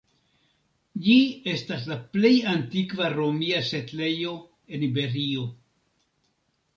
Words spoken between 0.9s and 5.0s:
Ĝi estas la plej antikva romia setlejo en